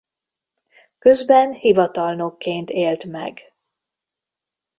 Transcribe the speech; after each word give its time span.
Közben 0.99 1.53
hivatalnokként 1.53 2.69
élt 2.69 3.05
meg. 3.05 3.39